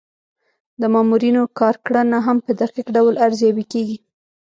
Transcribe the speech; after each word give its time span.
د 0.81 0.83
مامورینو 0.93 1.41
کارکړنه 1.59 2.17
هم 2.25 2.37
په 2.45 2.51
دقیق 2.61 2.87
ډول 2.95 3.15
ارزیابي 3.25 3.65
کیږي. 3.73 3.97